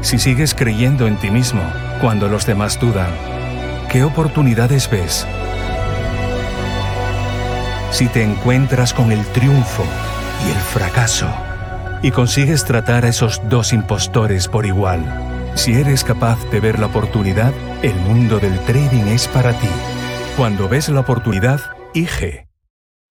[0.00, 1.62] si sigues creyendo en ti mismo
[2.00, 3.10] cuando los demás dudan,
[3.90, 5.26] ¿qué oportunidades ves?
[7.90, 9.84] Si te encuentras con el triunfo
[10.46, 11.28] y el fracaso
[12.02, 15.02] y consigues tratar a esos dos impostores por igual,
[15.54, 19.68] si eres capaz de ver la oportunidad, el mundo del trading es para ti.
[20.36, 21.60] Cuando ves la oportunidad,
[21.94, 22.47] IG.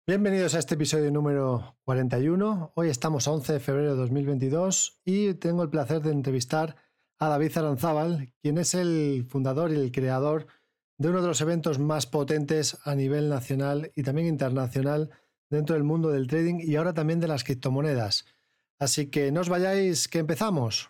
[0.10, 2.72] Bienvenidos a este episodio número 41.
[2.76, 6.78] Hoy estamos a 11 de febrero de 2022 y tengo el placer de entrevistar
[7.20, 10.48] a David Aranzábal, quien es el fundador y el creador
[10.98, 15.10] de uno de los eventos más potentes a nivel nacional y también internacional
[15.50, 18.24] dentro del mundo del trading y ahora también de las criptomonedas.
[18.80, 20.90] Así que no os vayáis, que empezamos.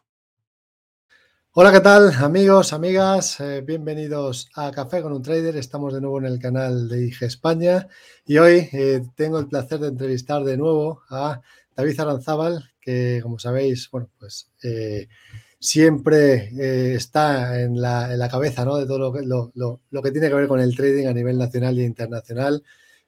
[1.59, 3.39] Hola, ¿qué tal amigos, amigas?
[3.39, 5.57] Eh, bienvenidos a Café con un Trader.
[5.57, 7.87] Estamos de nuevo en el canal de IG España
[8.27, 11.41] y hoy eh, tengo el placer de entrevistar de nuevo a
[11.75, 15.07] David Aranzábal, que como sabéis, bueno, pues eh,
[15.57, 18.77] siempre está en la, cabeza ¿no?
[18.77, 21.79] de todo lo que, lo, que tiene que ver con el trading a nivel nacional
[21.79, 22.61] e internacional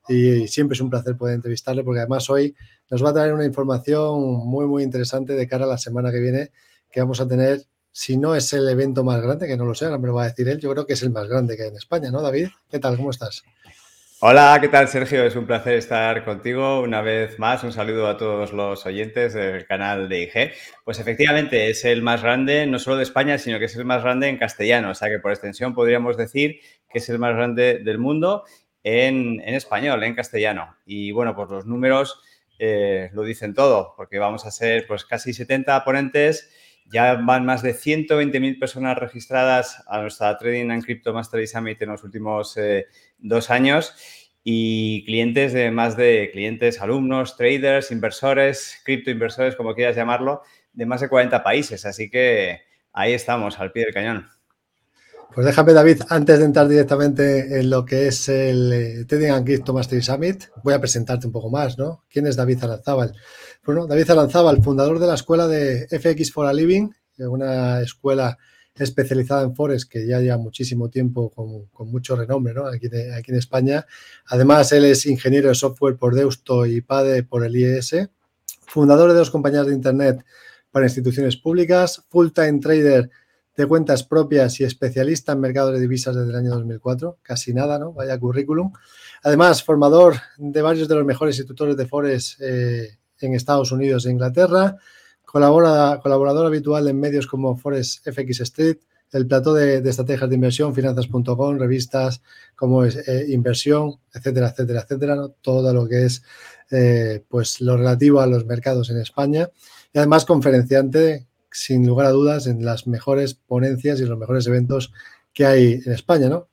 [0.07, 2.55] y siempre es un placer poder entrevistarle porque además hoy
[2.89, 6.19] nos va a traer una información muy, muy interesante de cara a la semana que
[6.19, 6.49] viene
[6.89, 9.85] que vamos a tener si no es el evento más grande, que no lo sé,
[9.85, 11.63] ahora me lo va a decir él, yo creo que es el más grande que
[11.63, 12.49] hay en España, ¿no, David?
[12.69, 12.97] ¿Qué tal?
[12.97, 13.43] ¿Cómo estás?
[14.21, 15.23] Hola, ¿qué tal, Sergio?
[15.23, 17.63] Es un placer estar contigo una vez más.
[17.63, 20.51] Un saludo a todos los oyentes del canal de IG.
[20.83, 24.03] Pues efectivamente es el más grande, no solo de España, sino que es el más
[24.03, 24.89] grande en castellano.
[24.91, 28.43] O sea que por extensión podríamos decir que es el más grande del mundo
[28.83, 30.75] en, español, en castellano.
[30.85, 32.21] Y bueno, pues los números
[32.59, 36.49] eh, lo dicen todo, porque vamos a ser pues casi 70 ponentes
[36.91, 41.89] ya van más de 120.000 personas registradas a nuestra Trading and Crypto Mastery Summit en
[41.89, 43.93] los últimos eh, dos años
[44.43, 50.41] y clientes de más de clientes, alumnos, traders, inversores, criptoinversores, como quieras llamarlo,
[50.73, 51.85] de más de 40 países.
[51.85, 52.61] Así que
[52.93, 54.27] ahí estamos, al pie del cañón.
[55.33, 59.45] Pues déjame, David, antes de entrar directamente en lo que es el eh, Trading and
[59.45, 62.03] Crypto Mastery Summit, voy a presentarte un poco más, ¿no?
[62.09, 63.13] ¿Quién es David Aranzábal?
[63.69, 68.35] Bueno, David Aranzábal, fundador de la escuela de FX for a Living, una escuela
[68.73, 72.65] especializada en Forex que ya lleva muchísimo tiempo con, mucho renombre ¿no?
[72.65, 73.85] aquí, aquí, en España.
[74.25, 78.09] Además, él es ingeniero de software por Deusto y PADE por el IES,
[78.65, 80.25] fundador de dos compañías de Internet
[80.71, 83.11] para instituciones públicas, full-time trader
[83.55, 87.77] de cuentas propias y especialista en mercado de divisas desde el año 2004, casi nada,
[87.77, 87.93] ¿no?
[87.93, 88.73] Vaya currículum.
[89.21, 94.11] Además, formador de varios de los mejores institutores de Forex eh, en Estados Unidos e
[94.11, 94.77] Inglaterra,
[95.25, 98.77] colabora, colaborador habitual en medios como Forex FX Street,
[99.11, 102.21] el plató de, estrategias de inversión, finanzas.com, revistas
[102.55, 106.21] como eh, inversión, etcétera, etcétera, etcétera, todo lo que es
[106.71, 109.49] eh, pues lo relativo a los mercados en España.
[109.91, 114.93] Y además conferenciante sin lugar a dudas, en las mejores ponencias y los mejores eventos
[115.33, 116.47] que hay en España, ¿no?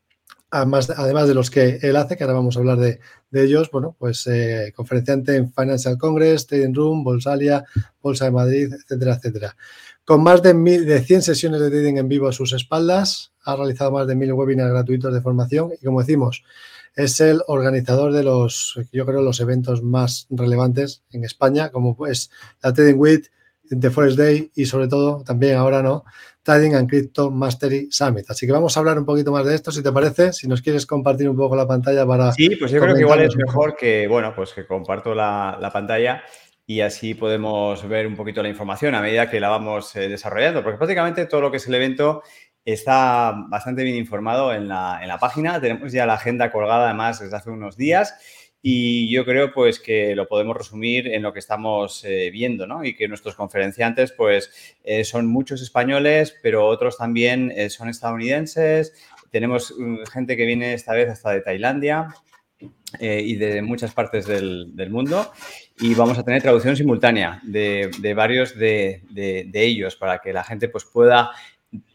[0.51, 3.01] Además, de los que él hace, que ahora vamos a hablar de,
[3.33, 7.65] ellos, bueno, pues eh, conferenciante en Financial Congress, Trading Room, Bolsalia,
[8.01, 9.57] Bolsa de Madrid, etcétera, etcétera.
[10.05, 13.57] Con más de, mil, de 100 sesiones de trading en vivo a sus espaldas, ha
[13.57, 16.45] realizado más de mil webinars gratuitos de formación y, como decimos,
[16.95, 22.31] es el organizador de los, yo creo, los eventos más relevantes en España, como pues
[22.63, 23.31] la Trading Week,
[23.69, 26.05] The Forest Day y sobre todo también ahora no,
[26.47, 28.25] Trading and Crypto Mastery Summit.
[28.31, 30.63] Así que vamos a hablar un poquito más de esto, si te parece, si nos
[30.63, 32.31] quieres compartir un poco la pantalla para...
[32.31, 36.23] Sí, pues yo creo que igual es mejor que, bueno, pues que comparto la, pantalla
[36.65, 40.63] y así podemos ver un poquito la información a medida que la vamos eh, desarrollando,
[40.63, 42.23] porque prácticamente todo lo que es el evento
[42.65, 45.61] está bastante bien informado en la, en la página.
[45.61, 48.15] Tenemos ya la agenda colgada además desde hace unos días
[48.69, 52.85] y yo creo pues que lo podemos resumir en lo que estamos eh, viendo, ¿no?
[52.85, 54.51] Y que nuestros conferenciantes pues
[54.83, 58.93] eh, son muchos españoles, pero otros también eh, son estadounidenses.
[59.31, 62.09] Tenemos mm, gente que viene esta vez hasta de Tailandia
[62.99, 65.31] y de muchas partes del, mundo.
[65.79, 69.03] y vamos a tener traducción simultánea de, varios de,
[69.53, 71.31] ellos para que la gente pues, pueda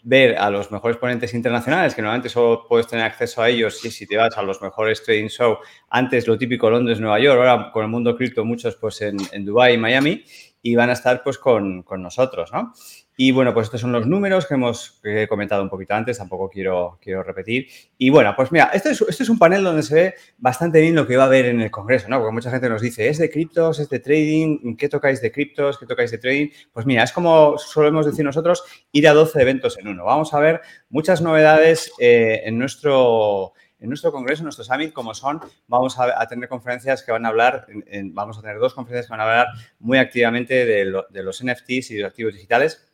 [0.03, 3.91] ver a los mejores ponentes internacionales, que normalmente solo puedes tener acceso a ellos si,
[3.91, 5.57] si te vas a los mejores trading show.
[5.89, 9.45] Antes lo típico Londres, Nueva York, ahora con el mundo cripto muchos pues en, en
[9.45, 10.23] Dubái y Miami
[10.61, 12.73] y van a estar pues con, con nosotros, ¿no?
[13.17, 16.97] Y bueno, pues estos son los números que hemos comentado un poquito antes, tampoco quiero,
[17.01, 17.67] quiero repetir.
[17.97, 20.95] Y bueno, pues mira, este es, este es un panel donde se ve bastante bien
[20.95, 22.17] lo que va a haber en el Congreso, ¿no?
[22.19, 24.75] Porque mucha gente nos dice, ¿es de criptos, es de trading?
[24.75, 25.77] ¿Qué tocáis de criptos?
[25.77, 26.49] ¿Qué tocáis de trading?
[26.71, 30.05] Pues mira, es como solemos decir nosotros, ir a 12 eventos en uno.
[30.05, 35.15] Vamos a ver muchas novedades eh, en nuestro en nuestro congreso, en nuestro summit, como
[35.15, 37.65] son, vamos a, tener conferencias que van a hablar,
[38.11, 39.47] vamos a tener dos conferencias que van a hablar
[39.79, 42.90] muy activamente de, de los NFTs y de los activos digitales.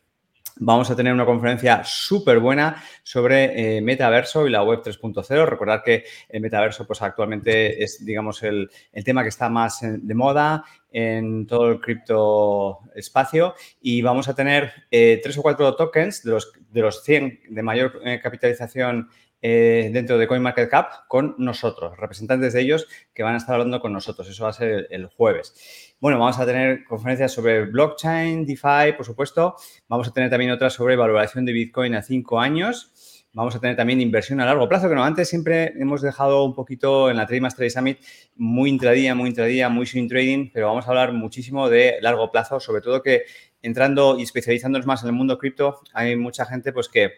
[0.60, 5.46] Vamos a tener una conferencia súper buena sobre eh, metaverso y la web 3.0.
[5.46, 8.70] Recordad que el metaverso pues actualmente es, digamos, el,
[9.06, 14.72] tema que está más de moda en todo el cripto espacio y vamos a tener
[14.90, 19.10] eh, tres o cuatro tokens de los, de los 100 de mayor eh, capitalización
[19.40, 24.28] dentro de CoinMarketCap con nosotros, representantes de ellos que van a estar hablando con nosotros.
[24.28, 25.96] Eso va a ser el jueves.
[26.00, 29.56] Bueno, vamos a tener conferencias sobre blockchain, DeFi, por supuesto.
[29.88, 32.92] Vamos a tener también otras sobre valoración de Bitcoin a cinco años.
[33.38, 36.56] Vamos a tener también inversión a largo plazo, que no, antes siempre hemos dejado un
[36.56, 38.00] poquito en la Trade Summit
[38.36, 42.60] muy intradía, muy intradía, muy swing trading, pero vamos a hablar muchísimo de largo plazo,
[42.60, 43.26] sobre todo que
[43.68, 47.12] entrando y especializándonos más en el mundo cripto, hay mucha gente pues que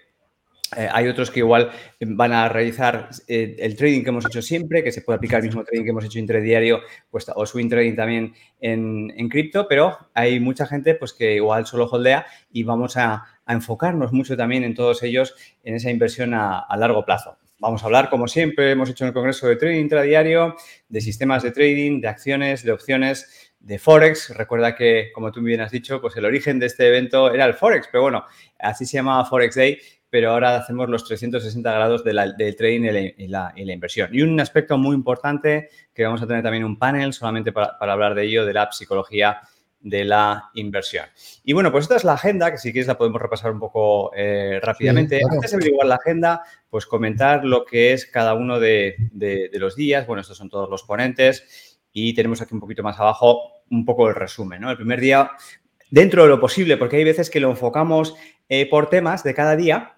[0.77, 4.83] eh, hay otros que igual van a realizar eh, el trading que hemos hecho siempre,
[4.83, 7.95] que se puede aplicar el mismo trading que hemos hecho intradiario pues, o swing trading
[7.95, 13.25] también en, cripto, pero hay mucha gente pues, que igual solo holdea y vamos a,
[13.47, 17.35] enfocarnos mucho también en todos ellos en esa inversión a, largo plazo.
[17.57, 20.55] Vamos a hablar, como siempre, hemos hecho en el Congreso de Trading Intradiario,
[20.87, 24.35] de sistemas de trading, de acciones, de opciones, de Forex.
[24.35, 27.53] Recuerda que, como tú bien has dicho, pues el origen de este evento era el
[27.53, 28.25] Forex, pero bueno,
[28.57, 29.79] así se llamaba Forex Day
[30.09, 34.09] pero ahora hacemos los 360 grados del trading y la, inversión.
[34.11, 38.15] Y un aspecto muy importante, que vamos a tener también un panel solamente para, hablar
[38.15, 39.41] de ello, de la psicología
[39.81, 41.05] de la inversión.
[41.43, 44.11] Y bueno, pues esta es la agenda, que si quieres la podemos repasar un poco
[44.15, 45.21] eh, rápidamente.
[45.29, 48.95] Antes de averiguar la agenda, pues comentar lo que es cada uno de,
[49.53, 50.05] los días.
[50.05, 54.09] Bueno, estos son todos los ponentes y tenemos aquí un poquito más abajo un poco
[54.09, 54.61] el resumen.
[54.61, 54.71] ¿no?
[54.71, 55.31] El primer día,
[55.89, 58.15] dentro de lo posible, porque hay veces que lo enfocamos
[58.47, 59.97] eh, por temas de cada día,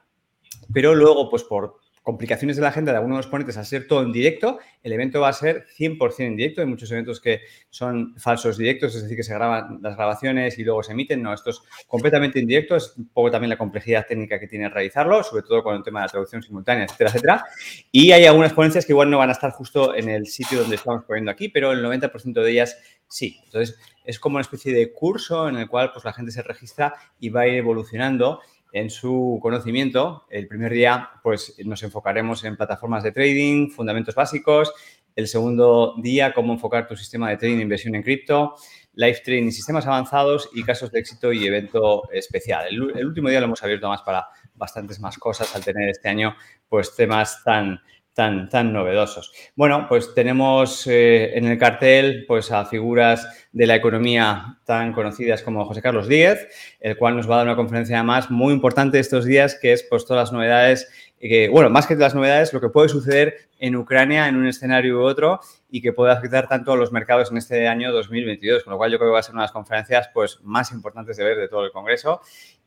[0.73, 3.87] pero luego, pues por complicaciones de la agenda de algunos de los ponentes, al ser
[3.87, 6.61] todo en directo, el evento va a ser 100% en directo.
[6.61, 10.63] Hay muchos eventos que son falsos directos, es decir, que se graban las grabaciones y
[10.63, 11.21] luego se emiten.
[11.21, 12.75] No, esto es completamente en directo.
[12.75, 15.99] Es un poco también la complejidad técnica que tiene realizarlo, sobre todo con el tema
[15.99, 17.45] de la traducción simultánea, etcétera, etcétera.
[17.91, 20.77] Y hay algunas ponencias que igual no van a estar justo en el sitio donde
[20.77, 22.77] estamos poniendo aquí, pero el 90% de ellas
[23.07, 23.39] sí.
[23.45, 26.95] Entonces, es como una especie de curso en el cual pues, la gente se registra
[27.19, 28.39] y va a ir evolucionando
[28.71, 30.25] en su conocimiento.
[30.29, 34.73] El primer día, pues nos enfocaremos en plataformas de trading, fundamentos básicos.
[35.15, 38.55] El segundo día, cómo enfocar tu sistema de trading e inversión en cripto,
[38.93, 42.67] live trading, sistemas avanzados y casos de éxito y evento especial.
[42.67, 46.35] El, último día lo hemos abierto más para bastantes más cosas al tener este año,
[46.69, 47.79] pues temas tan
[48.13, 49.31] tan, tan novedosos.
[49.55, 55.43] Bueno, pues tenemos eh, en el cartel pues, a figuras de la economía tan conocidas
[55.43, 56.47] como José Carlos Díez,
[56.79, 59.83] el cual nos va a dar una conferencia además muy importante estos días, que es
[59.83, 60.89] pues, todas las novedades
[61.29, 64.99] que, bueno, más que las novedades, lo que puede suceder en Ucrania en un escenario
[64.99, 68.71] u otro y que puede afectar tanto a los mercados en este año 2022, con
[68.71, 71.17] lo cual yo creo que va a ser una de las conferencias pues, más importantes
[71.17, 72.21] de ver de todo el Congreso.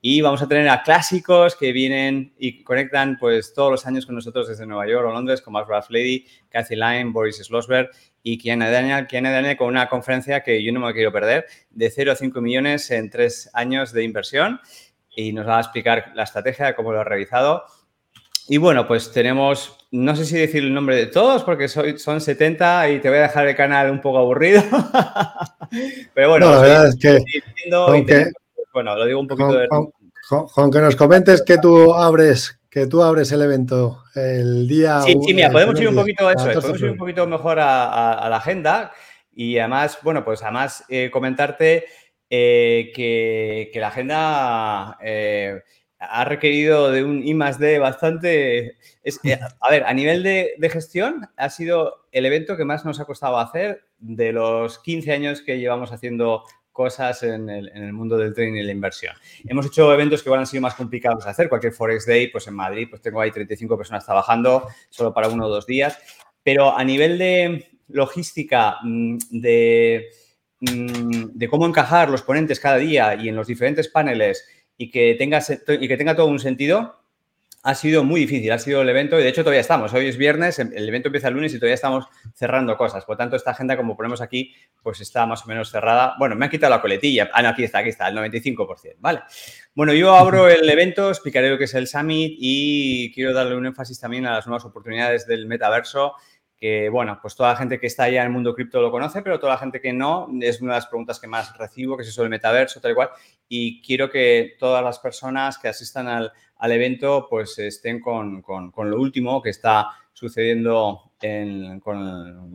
[0.06, 4.14] Y vamos a tener a clásicos que vienen y conectan pues, todos los años con
[4.14, 7.88] nosotros desde Nueva York o Londres, como Ralph Lady, Cathy Lyne, Boris Slosberg
[8.22, 11.90] y Kiana Daniel, Kiana Daniel con una conferencia que yo no me quiero perder, de
[11.90, 14.60] 0 a 5 millones en tres años de inversión.
[15.16, 17.64] Y nos va a explicar la estrategia, cómo lo ha realizado.
[18.46, 22.20] Y bueno, pues tenemos, no sé si decir el nombre de todos porque soy, son
[22.20, 24.62] 70 y te voy a dejar el canal un poco aburrido.
[26.12, 27.24] Pero bueno, la verdad es que,
[28.74, 29.68] bueno, lo digo un poquito de...
[29.68, 35.00] Con, que nos comentes que tú abres que tú abres el evento el día.
[35.02, 38.36] Sí, sí, mira, podemos ir un poquito eso, podemos ir un poquito mejor a, la
[38.36, 38.90] agenda
[39.32, 41.84] y además, bueno, pues además eh, comentarte
[42.28, 45.60] eh, que, que, la agenda eh,
[45.98, 48.76] ha requerido de un I más D bastante...
[49.02, 53.04] Eh, a ver, a nivel de, gestión ha sido el evento que más nos ha
[53.04, 58.54] costado hacer de los 15 años que llevamos haciendo cosas en el, mundo del trading
[58.54, 59.14] y la inversión.
[59.44, 61.48] Hemos hecho eventos que igual han sido más complicados de hacer.
[61.48, 65.46] Cualquier Forex Day, pues en Madrid, pues tengo ahí 35 personas trabajando solo para uno
[65.46, 65.96] o dos días.
[66.42, 70.08] Pero a nivel de logística, mm, de
[70.60, 74.44] mm, de cómo encajar los ponentes cada día y en los diferentes paneles
[74.76, 75.40] y que tenga,
[75.80, 77.03] y que tenga todo un sentido,
[77.64, 79.92] ha sido muy difícil, ha sido el evento y de hecho todavía estamos.
[79.94, 82.04] Hoy es viernes, el evento empieza el lunes y todavía estamos
[82.34, 83.06] cerrando cosas.
[83.06, 86.14] Por tanto, esta agenda, como ponemos aquí, pues está más o menos cerrada.
[86.18, 87.30] Bueno, me han quitado la coletilla.
[87.32, 88.96] Ah, no, aquí está, aquí está, el 95%.
[88.98, 89.22] Vale.
[89.74, 93.64] Bueno, yo abro el evento, explicaré lo que es el Summit y quiero darle un
[93.64, 96.12] énfasis también a las nuevas oportunidades del metaverso
[96.64, 99.20] que, bueno, pues toda la gente que está ya en el mundo cripto lo conoce,
[99.20, 102.04] pero toda la gente que no, es una de las preguntas que más recibo, que
[102.04, 103.10] es eso del metaverso, tal cual,
[103.46, 108.90] y quiero que todas las personas que asistan al, al evento pues estén con, con,
[108.90, 111.80] lo último que está sucediendo con,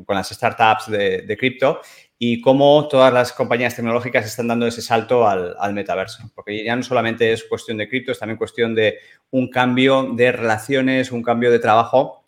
[0.06, 1.80] con, las startups de, cripto
[2.18, 6.32] y cómo todas las compañías tecnológicas están dando ese salto al, al metaverso.
[6.34, 8.98] Porque ya no solamente es cuestión de cripto, es también cuestión de
[9.30, 12.19] un cambio de relaciones, un cambio de trabajo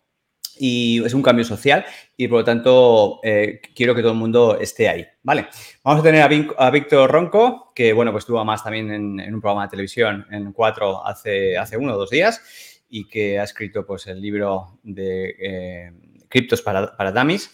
[0.64, 1.84] y es un cambio social
[2.16, 5.48] y por lo tanto eh, quiero que todo el mundo esté ahí, ¿vale?
[5.82, 9.64] Vamos a tener a, Víctor Ronco, que bueno, pues estuvo más también en, un programa
[9.64, 12.40] de televisión en Cuatro hace, hace uno o dos días
[12.88, 15.92] y que ha escrito pues el libro de eh,
[16.28, 17.50] Criptos para, para Dummies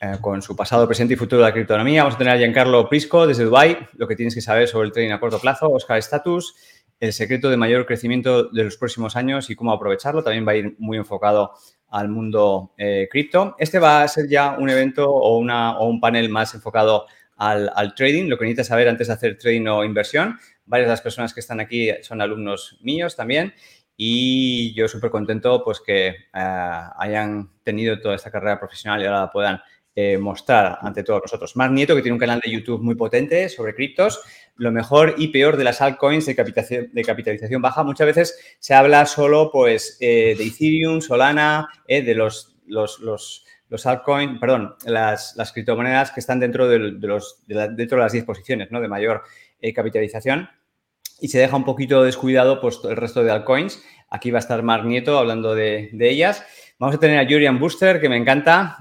[0.00, 2.04] eh, con su pasado, presente y futuro de la criptonomía.
[2.04, 4.92] Vamos a tener a Giancarlo Prisco desde Dubai, lo que tienes que saber sobre el
[4.94, 6.54] trading a corto plazo, Oscar Status,
[7.00, 10.22] el secreto de mayor crecimiento de los próximos años y cómo aprovecharlo.
[10.22, 11.52] También va a ir muy enfocado
[11.90, 13.56] al mundo eh, cripto.
[13.58, 17.94] Este va a ser ya un evento o, una, o un panel más enfocado al,
[17.94, 20.38] trading, lo que necesitas saber antes de hacer trading o inversión.
[20.64, 23.54] Varias de las personas que están aquí son alumnos míos también
[23.96, 29.20] y yo súper contento pues que eh, hayan tenido toda esta carrera profesional y ahora
[29.20, 29.60] la puedan
[29.98, 31.56] eh, mostrar ante todos nosotros.
[31.56, 34.20] Mar Nieto, que tiene un canal de YouTube muy potente sobre criptos,
[34.56, 37.82] lo mejor y peor de las altcoins de capitalización, de capitalización baja.
[37.82, 43.86] Muchas veces se habla solo pues, eh, de Ethereum, Solana, eh, de los, los, los,
[43.86, 48.70] altcoins, perdón, las, las, criptomonedas que están dentro de, los, dentro de las 10 posiciones
[48.70, 48.82] ¿no?
[48.82, 49.22] de mayor
[49.74, 50.50] capitalización
[51.22, 53.82] y se deja un poquito descuidado pues, el resto de altcoins.
[54.10, 56.44] Aquí va a estar Mar Nieto hablando de, de ellas.
[56.78, 58.76] Vamos a tener a Julian Booster, que me encanta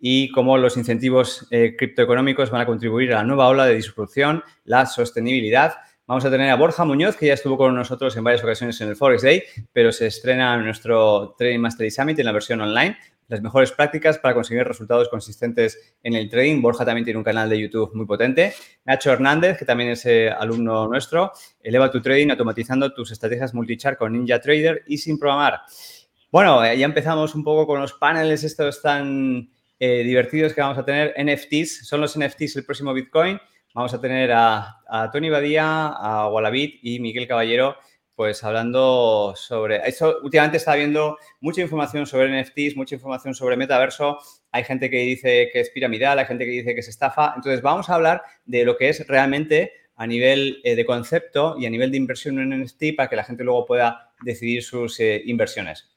[0.00, 4.42] y cómo los incentivos eh, criptoeconómicos van a contribuir a la nueva ola de disrupción,
[4.64, 5.74] la sostenibilidad.
[6.06, 8.88] Vamos a tener a Borja Muñoz, que ya estuvo con nosotros en varias ocasiones en
[8.88, 9.42] el Forex Day,
[9.72, 12.96] pero se estrena nuestro Trading Mastery Summit en la versión online.
[13.28, 16.60] Las mejores prácticas para conseguir resultados consistentes en el trading.
[16.60, 18.54] Borja también tiene un canal de YouTube muy potente.
[18.84, 21.30] Nacho Hernández, que también es eh, alumno nuestro.
[21.60, 25.60] Eleva tu trading automatizando tus estrategias multichar con Ninja Trader y sin programar.
[26.32, 29.48] Bueno, eh, ya empezamos un poco con los paneles estos tan
[29.80, 31.14] eh, divertidos que vamos a tener.
[31.18, 33.40] NFTs, son los NFTs el próximo Bitcoin.
[33.74, 37.76] Vamos a tener a, Tony Badía, a Wallabit y Miguel Caballero,
[38.14, 39.88] pues hablando sobre...
[39.88, 44.18] Eso, últimamente está viendo mucha información sobre NFTs, mucha información sobre metaverso.
[44.52, 47.32] Hay gente que dice que es piramidal, hay gente que dice que es estafa.
[47.34, 51.66] Entonces, vamos a hablar de lo que es realmente a nivel eh, de concepto y
[51.66, 55.22] a nivel de inversión en NFT para que la gente luego pueda decidir sus eh,
[55.26, 55.90] inversiones.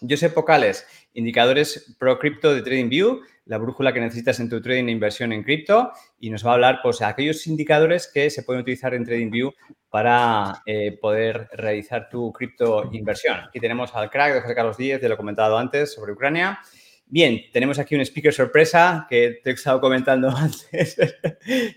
[0.00, 4.92] Josep Pocales, indicadores pro cripto de TradingView, la brújula que necesitas en tu trading e
[4.92, 8.94] inversión en cripto y nos va a hablar pues aquellos indicadores que se pueden utilizar
[8.94, 9.52] en TradingView
[9.90, 13.38] para eh, poder realizar tu cripto inversión.
[13.48, 16.58] Aquí tenemos al crack de José Carlos Díez, de lo comentado antes sobre Ucrania.
[17.06, 20.96] Bien, tenemos aquí un speaker sorpresa que te he estado comentando antes,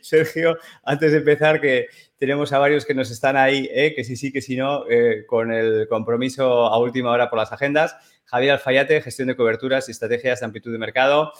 [0.01, 4.15] Sergio, antes de empezar, que tenemos a varios que nos están ahí, eh, que sí,
[4.15, 7.95] sí, que sí, no, eh, con el compromiso a última hora por las agendas.
[8.25, 11.33] Javier Alfayate, gestión de coberturas y estrategias de amplitud de mercado.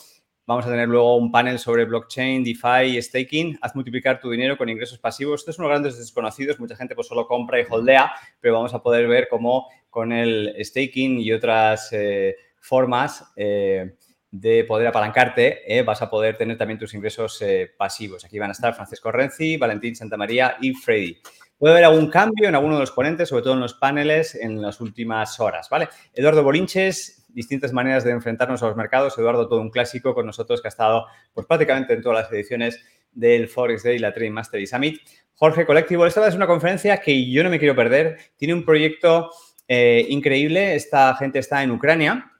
[0.45, 3.57] Vamos a tener luego un panel sobre blockchain, DeFi y staking.
[3.61, 5.41] Haz multiplicar tu dinero con ingresos pasivos.
[5.41, 6.59] Esto es uno de los grandes desconocidos.
[6.59, 10.55] Mucha gente pues solo compra y holdea, pero vamos a poder ver cómo con el
[10.63, 11.91] staking y otras...
[11.91, 12.35] Eh,
[12.67, 13.95] formas eh,
[14.29, 18.25] de poder apalancarte, eh, vas a poder tener también tus ingresos eh, pasivos.
[18.25, 21.17] Aquí van a estar Francisco Renzi, Valentín Santamaría y Freddy.
[21.57, 24.61] Puede haber algún cambio en alguno de los ponentes, sobre todo en los paneles, en
[24.61, 25.69] las últimas horas.
[26.13, 29.17] Eduardo Bolinches, distintas maneras de enfrentarnos a los mercados.
[29.17, 32.79] Eduardo, todo un clásico con nosotros que ha estado pues, prácticamente en todas las ediciones
[33.11, 35.01] del Forex Day, la Trading Mastery Summit.
[35.33, 38.17] Jorge Colectivo, esta es una conferencia que yo no me quiero perder.
[38.35, 39.31] Tiene un proyecto
[39.67, 40.75] increíble.
[40.75, 42.36] Esta gente está en Ucrania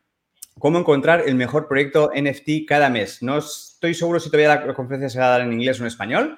[0.60, 3.22] cómo encontrar el mejor proyecto NFT cada mes.
[3.22, 5.88] No estoy seguro si todavía la conferencia se va a dar en inglés o en
[5.88, 6.38] español,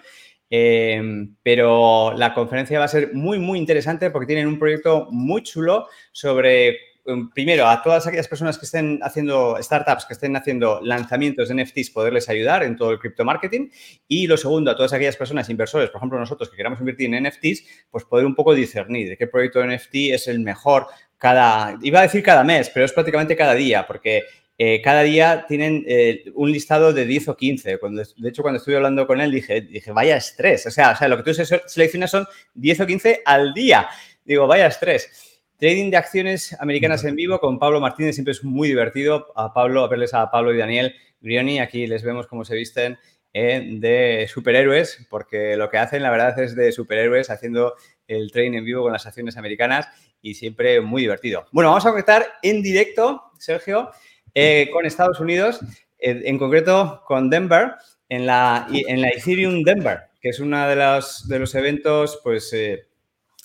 [0.50, 5.44] eh, pero la conferencia va a ser muy, muy interesante porque tienen un proyecto muy
[5.44, 10.82] chulo sobre um, primero, a todas aquellas personas que estén haciendo startups, que estén haciendo
[10.82, 13.70] lanzamientos de NFTs, poderles ayudar en todo el cripto marketing.
[14.08, 17.24] Y lo segundo, a todas aquellas personas, inversores, por ejemplo, nosotros que queramos invertir en
[17.24, 20.88] NFTs, pues poder un poco discernir de qué proyecto NFT es el mejor
[21.20, 24.24] cada, iba a decir cada mes, pero es prácticamente cada día, porque
[24.58, 27.78] eh, cada día tienen eh, un listado de 10 o 15.
[27.78, 30.66] Cuando, de hecho, cuando estuve hablando con él, dije, dije, vaya estrés.
[30.66, 33.88] O sea, o sea, lo que tú seleccionas son 10 o 15 al día.
[34.26, 35.42] Digo, vaya estrés.
[35.58, 39.28] Trading de acciones americanas en vivo con Pablo Martínez siempre es muy divertido.
[39.36, 42.98] A Pablo, a verles a Pablo y Daniel Grioni, aquí les vemos cómo se visten
[43.32, 47.76] de superhéroes, porque lo que hacen, la verdad, es de superhéroes haciendo
[48.08, 49.88] el trading en vivo con las acciones americanas
[50.22, 51.46] y siempre muy divertido.
[51.52, 53.92] Bueno, vamos a conectar en directo, Sergio,
[54.34, 55.60] eh, con Estados Unidos,
[55.98, 57.74] eh, en concreto con Denver,
[58.10, 62.52] en la, en la Ethereum Denver, que es uno de los, de los eventos, pues,
[62.54, 62.86] eh,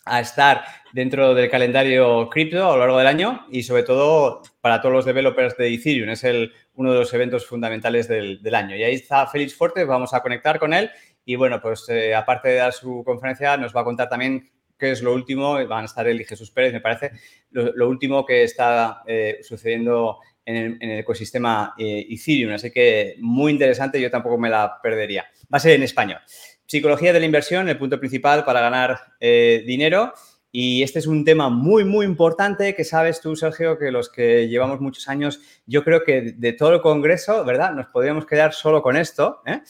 [0.07, 4.83] a estar dentro del calendario cripto a lo largo del año y sobre todo para
[4.83, 6.11] todos los developers de Ethereum.
[6.11, 8.77] Es el, uno de los eventos fundamentales del, año.
[8.77, 10.91] Y ahí está Félix Fuerte, vamos a conectar con él.
[11.25, 15.03] Y bueno, pues aparte de dar su conferencia, nos va a contar también qué es
[15.03, 17.13] lo último, van a estar él y Jesús Pérez, me parece,
[17.51, 19.03] lo, último que está
[19.43, 22.53] sucediendo en el, ecosistema eh, Ethereum.
[22.53, 25.25] Así que muy interesante, yo tampoco me la perdería.
[25.53, 26.19] Va a ser en español.
[26.67, 30.13] Psicología de la inversión, el punto principal para ganar eh, dinero.
[30.51, 34.49] Y este es un tema muy, muy importante que sabes tú, Sergio, que los que
[34.49, 37.73] llevamos muchos años, yo creo que de todo el Congreso, ¿verdad?
[37.73, 39.63] Nos podríamos quedar solo con esto ¿eh?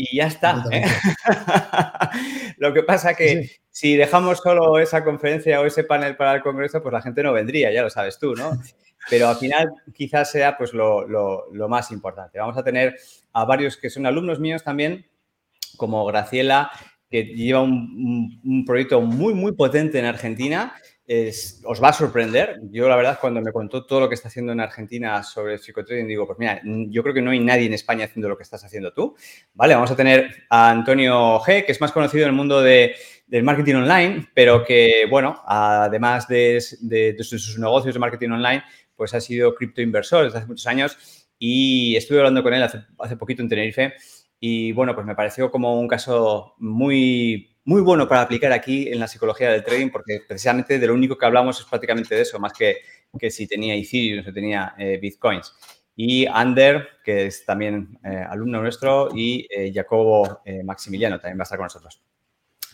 [0.00, 0.64] Y ya está.
[2.56, 6.82] Lo que pasa que si dejamos solo esa conferencia o ese panel para el Congreso,
[6.82, 8.52] pues la gente no vendría, ya lo sabes tú, ¿no?
[9.10, 12.38] pero al final quizás sea pues lo, más importante.
[12.38, 12.96] Vamos a tener
[13.32, 15.06] a varios que son alumnos míos también,
[15.76, 16.70] como Graciela,
[17.10, 20.74] que lleva un, proyecto muy, muy potente en Argentina.
[21.64, 22.60] Os va a sorprender.
[22.70, 26.06] Yo, la verdad, cuando me contó todo lo que está haciendo en Argentina sobre psicotrading,
[26.06, 28.64] digo, pues mira, yo creo que no hay nadie en España haciendo lo que estás
[28.64, 29.16] haciendo tú.
[29.54, 32.94] Vale, vamos a tener a Antonio G, que es más conocido en el mundo del
[33.42, 38.62] marketing online, pero que, bueno, además de, de sus negocios de marketing online,
[38.94, 40.96] pues ha sido criptoinversor desde hace muchos años
[41.38, 43.94] y estuve hablando con él hace, hace poquito en Tenerife
[44.38, 48.98] y bueno, pues me pareció como un caso muy, muy bueno para aplicar aquí en
[48.98, 52.40] la psicología del trading porque precisamente de lo único que hablamos es prácticamente de eso,
[52.40, 52.78] más que,
[53.16, 55.54] que si tenía Ethereum o tenía eh, Bitcoins.
[55.94, 61.44] Y Ander, que es también eh, alumno nuestro, y eh, Jacobo Maximiliano también va a
[61.44, 62.02] estar con nosotros.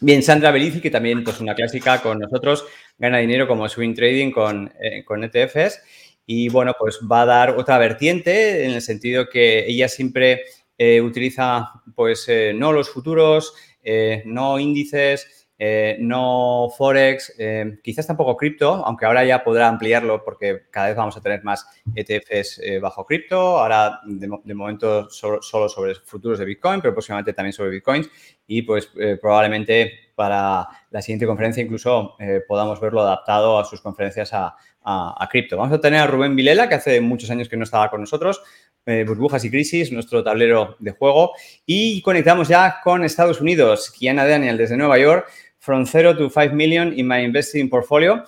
[0.01, 2.65] Bien, Sandra Berici, que también pues una clásica con nosotros,
[2.97, 4.73] gana dinero como swing trading con,
[5.05, 5.79] con ETFs
[6.25, 10.45] y bueno, pues va a dar otra vertiente en el sentido que ella siempre
[10.79, 13.55] eh, utiliza pues eh, no los futuros,
[13.87, 15.49] eh, no índices,
[16.01, 17.35] no Forex,
[17.83, 21.67] quizás tampoco cripto, aunque ahora ya podrá ampliarlo porque cada vez vamos a tener más
[21.95, 27.71] ETFs bajo cripto, ahora de, momento solo, sobre futuros de Bitcoin, pero próximamente también sobre
[27.71, 28.11] Bitcoins.
[28.47, 34.57] Y pues probablemente para la siguiente conferencia incluso podamos verlo adaptado a sus conferencias a,
[34.87, 35.57] a, cripto.
[35.57, 38.41] Vamos a tener a Rubén Vilela, que hace muchos años que no estaba con nosotros,
[38.87, 41.33] eh, Burbujas y Crisis, nuestro tablero de juego.
[41.67, 43.91] Y conectamos ya con Estados Unidos.
[43.91, 48.25] Kiana Daniel desde Nueva York, From Zero to 5 Million in My Investing Portfolio.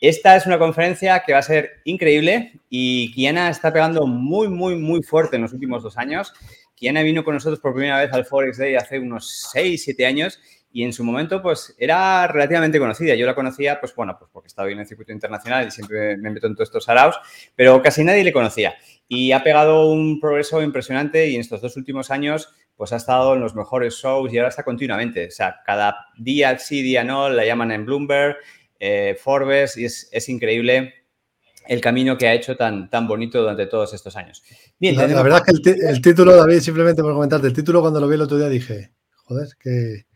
[0.00, 4.76] Esta es una conferencia que va a ser increíble y Kiana está pegando muy, muy,
[4.76, 6.32] muy fuerte en los últimos dos años.
[6.76, 10.40] Kiana vino con nosotros por primera vez al Forex Day hace unos 6, 7 años
[10.72, 13.16] y en su momento pues era relativamente conocida.
[13.16, 16.30] Yo la conocía pues bueno, pues porque estaba en el circuito internacional y siempre me
[16.30, 17.18] meto en todos estos araos,
[17.56, 18.74] pero casi nadie le conocía.
[19.08, 23.34] Y ha pegado un progreso impresionante y en estos dos últimos años pues ha estado
[23.34, 25.26] en los mejores shows y ahora está continuamente.
[25.26, 28.36] O sea, cada día sí, día no, la llaman en Bloomberg,
[28.78, 30.94] eh, Forbes y es, increíble
[31.66, 34.42] el camino que ha hecho tan, tan bonito durante todos estos años.
[34.78, 38.00] Bien, la, verdad es que el, el, título, David, simplemente por comentarte, el título cuando
[38.00, 38.92] lo vi el otro día dije,
[39.24, 40.07] joder, que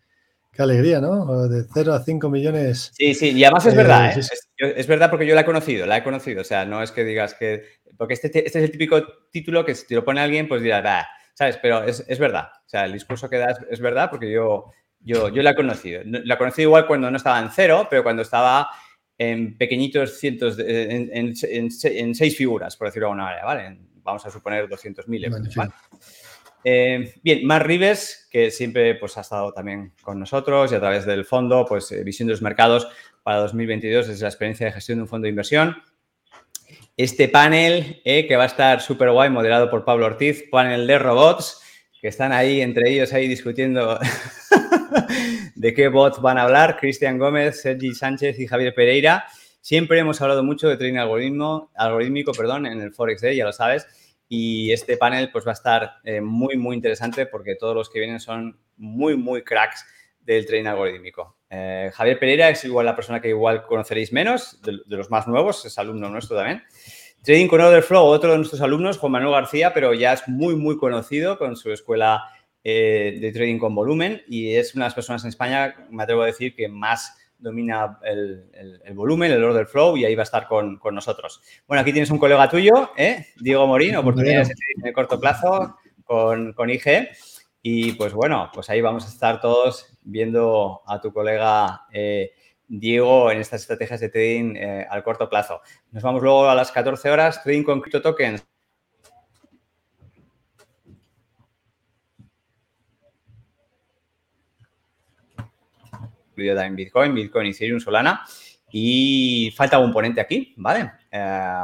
[0.53, 1.49] Qué alegría, ¿no?
[1.49, 2.93] De 0 a 5 millones.
[2.95, 4.21] Sí, sí, y además es verdad, ¿eh?
[4.59, 6.43] Es, verdad porque yo la he conocido, la he conocido.
[6.43, 7.65] O sea, no es que digas que.
[7.97, 10.85] Porque este, este es el típico título que si te lo pone alguien, pues dirás,
[10.87, 11.57] ah, ¿sabes?
[11.57, 12.49] Pero es, verdad.
[12.67, 14.67] O sea, el discurso que das es verdad porque yo,
[15.01, 16.03] yo, yo la he conocido.
[16.05, 18.69] La he conocido igual cuando no estaba en cero, pero cuando estaba
[19.17, 21.35] en pequeñitos cientos, en,
[22.15, 23.79] seis figuras, por decirlo de alguna manera, ¿vale?
[24.03, 25.55] Vamos a suponer 200.000 euros.
[25.55, 25.73] ¿vale?
[26.64, 31.07] Eh, bien, Mar Rives, que siempre pues, ha estado también con nosotros y a través
[31.07, 32.88] del fondo, pues eh, visión de los mercados
[33.22, 35.77] para 2022 desde la experiencia de gestión de un fondo de inversión.
[36.96, 40.98] Este panel eh, que va a estar súper guay, moderado por Pablo Ortiz, panel de
[40.98, 41.61] robots,
[42.01, 43.98] que están ahí entre ellos ahí discutiendo
[45.55, 49.25] de qué bots van a hablar, Cristian Gómez, Sergi Sánchez y Javier Pereira.
[49.61, 53.53] Siempre hemos hablado mucho de trading algoritmo, algorítmico perdón, en el Forex Day, ya lo
[53.53, 53.87] sabes.
[54.35, 57.99] Y este panel pues va a estar eh, muy, muy interesante porque todos los que
[57.99, 59.85] vienen son muy, muy cracks
[60.21, 61.37] del trading algorítmico.
[61.51, 65.66] Eh, Javier Pereira es igual la persona que igual conoceréis menos, de, los más nuevos,
[65.66, 66.62] es alumno nuestro también.
[67.23, 70.57] Trading con Order Flow, otro de nuestros alumnos, Juan Manuel García, pero ya es muy,
[70.57, 72.25] muy conocido con su escuela
[72.64, 76.23] eh, de trading con volumen y es una de las personas en España, me atrevo
[76.23, 80.47] a decir, que más domina el, volumen, el order flow y ahí va a estar
[80.47, 81.43] con, nosotros.
[81.67, 83.27] Bueno, aquí tienes un colega tuyo, ¿eh?
[83.37, 87.11] Diego Morín, oportunidades de corto plazo con, con IG.
[87.63, 92.33] Y pues bueno, pues ahí vamos a estar todos viendo a tu colega eh,
[92.67, 95.61] Diego en estas estrategias de trading eh, al corto plazo.
[95.91, 98.45] Nos vamos luego a las 14 horas, trading con cripto tokens.
[106.33, 108.25] Incluido también Bitcoin, Bitcoin, Ethereum, Solana.
[108.71, 110.90] Y falta un ponente aquí, ¿vale?
[111.11, 111.55] Eh,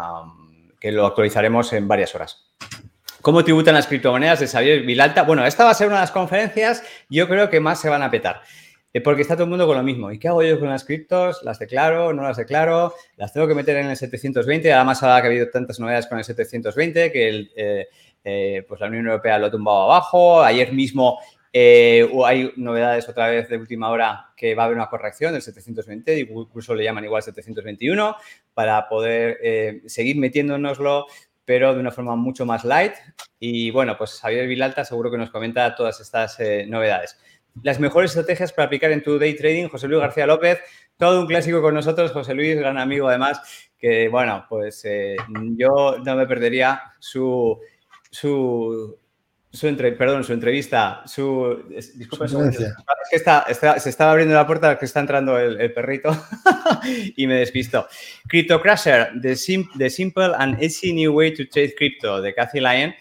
[0.78, 2.52] que lo actualizaremos en varias horas.
[3.22, 5.22] ¿Cómo tributan las criptomonedas de Xavier Vilalta?
[5.22, 8.02] Bueno, esta va a ser una de las conferencias, yo creo que más se van
[8.02, 8.42] a petar.
[8.92, 10.10] Eh, porque está todo el mundo con lo mismo.
[10.12, 11.42] ¿Y qué hago yo con las criptos?
[11.42, 12.12] ¿Las declaro?
[12.12, 12.94] ¿No las declaro?
[13.16, 14.72] ¿Las tengo que meter en el 720?
[14.72, 17.86] Además, ahora que ha habido tantas novedades con el 720 que
[18.24, 20.42] eh, pues la Unión Europea lo ha tumbado abajo.
[20.42, 21.18] Ayer mismo
[21.52, 25.42] eh, hay novedades otra vez de última hora que va a haber una corrección del
[25.42, 28.16] 720, incluso le llaman igual 721,
[28.54, 31.06] para poder eh, seguir metiéndonoslo,
[31.44, 32.94] pero de una forma mucho más light.
[33.38, 37.18] Y bueno, pues Javier Vilalta seguro que nos comenta todas estas eh, novedades.
[37.62, 40.60] Las mejores estrategias para aplicar en tu day trading, José Luis García López,
[40.96, 43.40] todo un clásico con nosotros, José Luis, gran amigo además,
[43.78, 44.84] que bueno, pues
[45.56, 47.58] yo no me perdería su,
[48.10, 48.98] su
[49.50, 51.64] su perdón, su entrevista, su...
[51.74, 51.92] Es
[53.10, 53.46] que está,
[53.78, 56.10] se estaba abriendo la puerta que está entrando el, perrito
[57.16, 57.86] y me despisto.
[58.28, 62.94] Crypto Crusher, the, Simple and Easy New Way to Trade Crypto, de Cathy Lyon,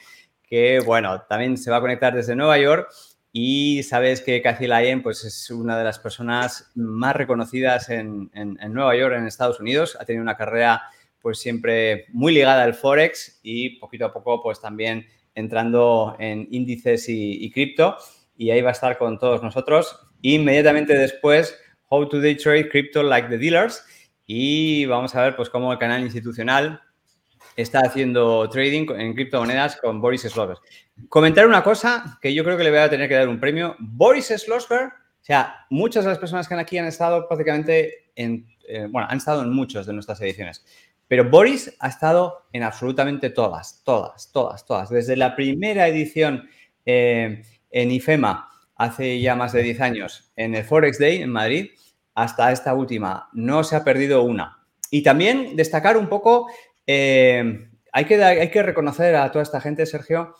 [0.44, 2.90] que, bueno, también se va a conectar desde Nueva York
[3.34, 8.58] y sabes que Cathy Lyon pues, es una de las personas más reconocidas en, en,
[8.62, 9.98] en Nueva York, en Estados Unidos.
[10.00, 10.84] Ha tenido una carrera
[11.22, 15.08] pues siempre muy ligada al Forex y poquito a poco pues también
[15.38, 17.96] entrando en índices y, cripto
[18.36, 20.00] y ahí va a estar con todos nosotros.
[20.22, 21.58] Inmediatamente después,
[21.90, 23.86] How to Day Trade Crypto Like the Dealers
[24.26, 26.82] y vamos a ver pues cómo el canal institucional
[27.56, 30.60] está haciendo trading en criptomonedas con Boris Slosberg.
[31.08, 33.76] Comentar una cosa que yo creo que le voy a tener que dar un premio.
[33.80, 38.88] Boris Slosberg, o sea, muchas de las personas que aquí han estado prácticamente en, eh,
[38.90, 40.66] bueno, han estado en muchas de nuestras ediciones.
[41.08, 44.90] Pero Boris ha estado en absolutamente todas, todas, todas, todas.
[44.90, 46.50] Desde la primera edición
[46.86, 51.72] eh, en IFEMA, hace ya más de 10 años, en el Forex Day en Madrid,
[52.14, 53.30] hasta esta última.
[53.34, 54.66] No se ha perdido una.
[54.92, 56.48] Y también destacar un poco,
[56.86, 60.36] eh, hay, que, hay, que, reconocer a toda esta gente, Sergio,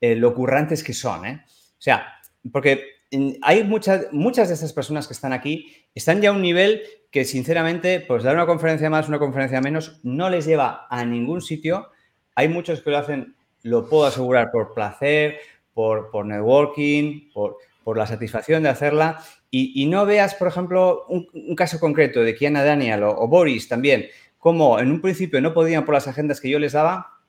[0.00, 1.24] eh, lo currantes que son.
[1.26, 1.42] O
[1.78, 2.20] sea,
[2.52, 2.99] porque
[3.42, 7.24] hay muchas, muchas de estas personas que están aquí, están ya a un nivel que
[7.24, 11.90] sinceramente, pues dar una conferencia más, una conferencia menos, no les lleva a ningún sitio.
[12.36, 15.38] Hay muchos que lo hacen, lo puedo asegurar, por placer,
[15.74, 19.24] por, por networking, por, por, la satisfacción de hacerla.
[19.50, 24.06] Y, no veas, por ejemplo, un, caso concreto de Kiana Daniel o Boris también,
[24.38, 27.19] como en un principio no podían por las agendas que yo les daba,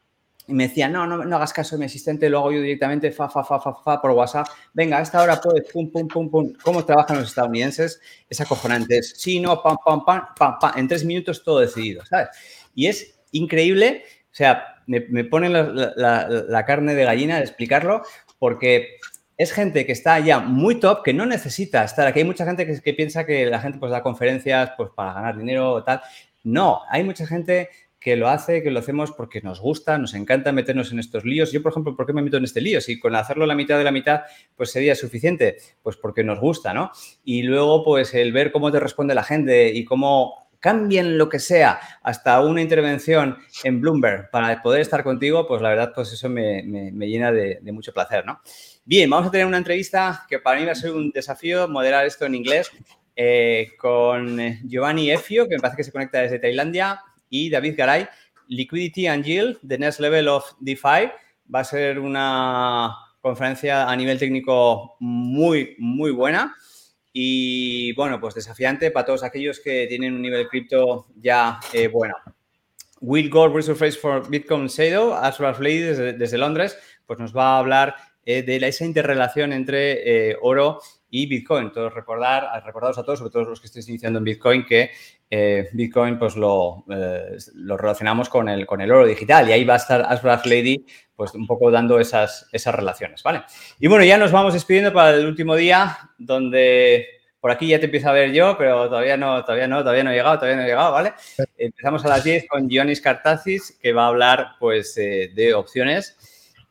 [0.48, 3.12] y me decía, no, no, no hagas caso de mi asistente, lo hago yo directamente,
[3.12, 4.48] fa, fa, fa, fa, fa, por WhatsApp.
[4.74, 6.54] Venga, a esta hora puedes, pum, pum, pum, pum.
[6.64, 8.02] ¿Cómo trabajan los estadounidenses?
[8.30, 8.98] Es acojonante.
[8.98, 10.72] Es, sí, no, pam, pam, pam, pam, pam.
[10.78, 12.30] En tres minutos todo decidido, ¿sabes?
[12.74, 18.02] Y es increíble, o sea, me, me ponen la, carne de gallina de explicarlo,
[18.40, 18.98] porque
[19.38, 22.20] es gente que está ya muy top, que no necesita estar aquí.
[22.20, 25.38] Hay mucha gente que, que piensa que la gente pues da conferencias pues para ganar
[25.38, 26.02] dinero o tal.
[26.44, 27.70] No, hay mucha gente
[28.02, 31.52] que lo hace, que lo hacemos porque nos gusta, nos encanta meternos en estos líos.
[31.52, 32.82] Yo, por ejemplo, ¿por qué me meto en este lío?
[32.82, 34.22] Si con hacerlo la mitad de la mitad,
[34.56, 36.92] pues sería suficiente, pues porque nos gusta, ¿no?
[37.24, 41.38] Y luego, pues el ver cómo te responde la gente y cómo cambian lo que
[41.38, 46.28] sea, hasta una intervención en Bloomberg para poder estar contigo, pues la verdad, pues eso
[46.28, 48.42] me, llena de, mucho placer, ¿no?
[48.84, 52.06] Bien, vamos a tener una entrevista que para mí va a ser un desafío moderar
[52.06, 52.72] esto en inglés
[53.16, 58.08] eh, con Giovanni Efio, que me parece que se conecta desde Tailandia, y David Garay,
[58.48, 61.10] Liquidity and Yield, The Next Level of DeFi.
[61.54, 66.56] Va a ser una conferencia a nivel técnico muy, muy buena
[67.14, 72.16] y, bueno, pues desafiante para todos aquellos que tienen un nivel cripto ya eh, bueno.
[73.00, 77.60] Will Gold Resurface for Bitcoin Shadow, Ashraf Lady desde, desde, Londres, pues nos va a
[77.60, 80.80] hablar eh, de esa interrelación entre eh, oro
[81.12, 81.72] y Bitcoin.
[81.72, 84.92] Todos recordar, recordaros a todos, sobre todo los que estéis iniciando en Bitcoin, que
[85.30, 89.64] eh, Bitcoin pues lo, eh, lo, relacionamos con el, con el oro digital y ahí
[89.64, 93.44] va a estar Ashraf Lady pues un poco dando esas, esas relaciones, ¿vale?
[93.80, 97.06] Y bueno, ya nos vamos despidiendo para el último día donde
[97.40, 100.12] Por aquí ya te empiezo a ver yo, pero todavía no, todavía no, todavía no
[100.12, 101.14] he llegado, todavía no he llegado, ¿vale?
[101.58, 106.18] Empezamos a las 10 con Gionis Kartazis, que va a hablar, pues, eh, de opciones.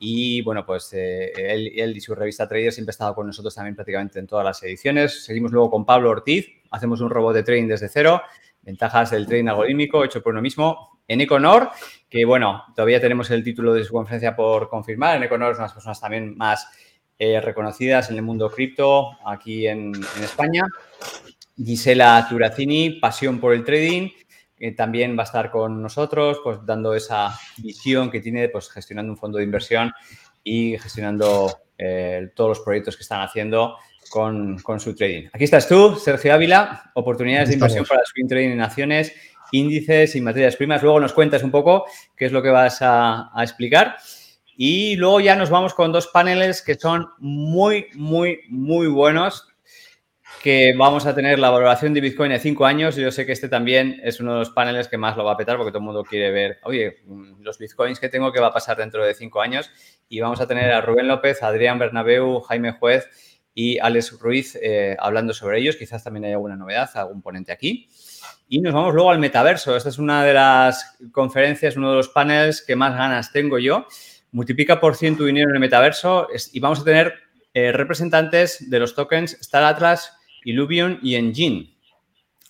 [0.02, 3.74] Y bueno, pues eh, él, y su revista Trader siempre ha estado con nosotros también
[3.74, 5.24] prácticamente en todas las ediciones.
[5.24, 8.22] Seguimos luego con Pablo Ortiz, hacemos un robot de trading desde cero,
[8.62, 11.70] ventajas del trading algorítmico hecho por uno mismo en Econor,
[12.08, 15.18] que bueno, todavía tenemos el título de su conferencia por confirmar.
[15.18, 16.66] En Econor son las personas también más
[17.18, 20.64] eh, reconocidas en el mundo cripto aquí en, España.
[21.62, 24.08] Gisela Turacini, pasión por el trading,
[24.60, 29.10] que también va a estar con nosotros, pues dando esa visión que tiene, pues gestionando
[29.10, 29.90] un fondo de inversión
[30.44, 33.78] y gestionando eh, todos los proyectos que están haciendo
[34.10, 35.28] con, con, su trading.
[35.32, 39.14] Aquí estás tú, Sergio Ávila, oportunidades de inversión para swing trading en acciones
[39.52, 40.82] índices y materias primas.
[40.82, 43.96] Luego nos cuentas un poco qué es lo que vas a, a, explicar.
[44.56, 49.49] Y luego ya nos vamos con dos paneles que son muy, muy, muy buenos,
[50.42, 52.96] que vamos a tener la valoración de Bitcoin de cinco años.
[52.96, 55.36] Yo sé que este también es uno de los paneles que más lo va a
[55.36, 57.02] petar porque todo el mundo quiere ver, oye,
[57.40, 59.70] los Bitcoins que tengo, qué va a pasar dentro de cinco años.
[60.08, 63.08] Y vamos a tener a Rubén López, Adrián Bernabeu, Jaime Juez
[63.54, 65.76] y Alex Ruiz eh, hablando sobre ellos.
[65.76, 67.88] Quizás también hay alguna novedad, algún ponente aquí.
[68.48, 69.76] Y nos vamos luego al metaverso.
[69.76, 73.86] Esta es una de las conferencias, uno de los paneles que más ganas tengo yo.
[74.32, 77.14] Multiplica por cien tu dinero en el metaverso y vamos a tener
[77.52, 81.74] eh, representantes de los tokens Star Atlas, Illuvion y Engine.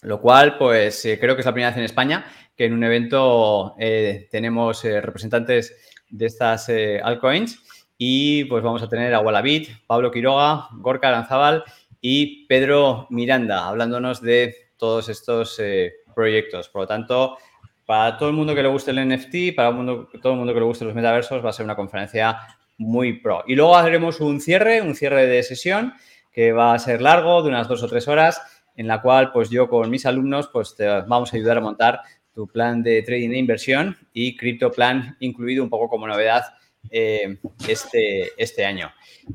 [0.03, 2.25] Lo cual, pues eh, creo que es la primera vez en España
[2.61, 5.75] que en un evento eh, tenemos eh, representantes
[6.11, 7.59] de estas eh, altcoins.
[7.97, 11.65] Y pues vamos a tener a Wallabit, Pablo Quiroga, Gorka Aranzábal
[12.03, 16.69] y Pedro Miranda hablándonos de todos estos eh, proyectos.
[16.69, 17.39] Por lo tanto,
[17.87, 20.53] para todo el mundo que le guste el NFT, para el mundo, todo el mundo
[20.53, 22.39] que le guste los metaversos, va a ser una conferencia
[22.77, 23.43] muy pro.
[23.47, 25.95] Y luego haremos un cierre, un cierre de sesión
[26.33, 28.41] que va a ser largo, de unas dos o tres horas,
[28.77, 32.01] en la cual pues yo con mis alumnos pues te vamos a ayudar a montar
[32.33, 36.45] tu plan de trading e inversión y cripto plan incluido un poco como novedad
[36.91, 37.39] eh,
[37.69, 38.91] este, este año.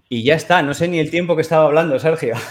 [0.10, 2.36] Y ya está, no sé ni el tiempo que estaba hablando, Sergio.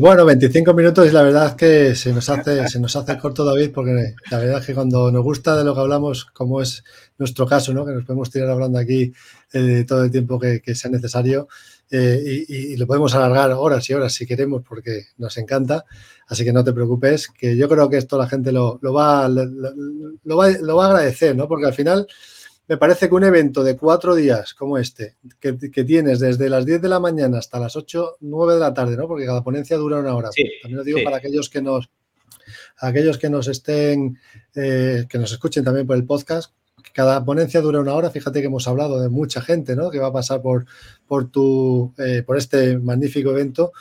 [0.00, 3.70] Bueno, 25 minutos y la verdad que se nos hace, se nos hace corto, David,
[3.72, 6.82] porque la verdad es que cuando nos gusta de lo que hablamos, como es
[7.16, 7.86] nuestro caso, ¿no?
[7.86, 9.12] que nos podemos tirar hablando aquí
[9.52, 11.46] eh, todo el tiempo que sea necesario
[11.90, 15.84] eh, y, y, lo podemos alargar horas y horas si queremos, porque nos encanta.
[16.26, 19.28] Así que no te preocupes, que yo creo que esto la gente lo, lo, va,
[19.28, 21.48] lo, lo, va, lo va a agradecer, ¿no?
[21.48, 22.06] porque al final
[22.68, 26.66] me parece que un evento de cuatro días como este, que, que, tienes desde las
[26.66, 29.08] 10 de la mañana hasta las 8, 9 de la tarde, ¿no?
[29.08, 30.30] Porque cada ponencia dura una hora.
[30.32, 31.04] Sí, También lo digo sí.
[31.04, 31.88] para aquellos que nos,
[32.76, 34.18] aquellos que nos estén,
[34.54, 36.52] eh, que nos escuchen también por el podcast.
[36.92, 38.10] Cada ponencia dura una hora.
[38.10, 39.90] Fíjate que hemos hablado de mucha gente, ¿no?
[39.90, 40.66] Que va a pasar por,
[41.06, 43.72] por, tu, eh, por este magnífico evento.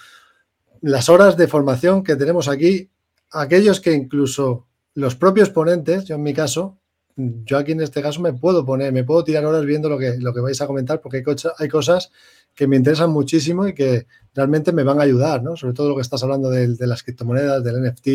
[0.81, 2.89] Las horas de formación que tenemos aquí,
[3.31, 6.77] aquellos que incluso los propios ponentes, yo en mi caso,
[7.17, 10.17] yo aquí en este caso me puedo poner, me puedo tirar horas viendo lo que,
[10.19, 11.23] lo que vais a comentar porque
[11.57, 12.11] hay, cosas,
[12.53, 15.55] que me interesan muchísimo y que realmente me van a ayudar, ¿no?
[15.55, 18.07] Sobre todo lo que estás hablando de, de las criptomonedas, del NFT,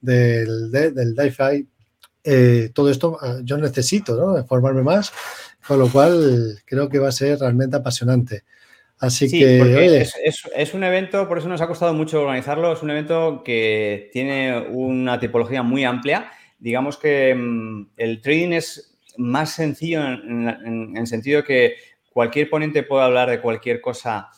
[0.00, 1.68] del, de, del DeFi,
[2.24, 4.44] eh, todo esto ah, yo necesito, ¿no?
[4.46, 5.12] Formarme más,
[5.66, 8.44] con lo cual creo que va a ser realmente apasionante.
[8.98, 12.20] Así sí, que oye, es, es, es, un evento, por eso nos ha costado mucho
[12.20, 16.30] organizarlo, es un evento que tiene una tipología muy amplia
[16.60, 21.74] digamos que mmm, el trading es más sencillo en, en, en, sentido que
[22.12, 24.28] cualquier ponente puede hablar de cualquier cosa,